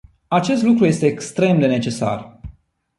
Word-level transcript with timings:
Acest 0.27 0.63
lucru 0.63 0.85
este 0.85 1.05
extrem 1.05 1.59
de 1.59 1.67
necesar. 1.67 2.39